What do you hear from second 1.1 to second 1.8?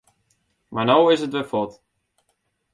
is it wer fuort.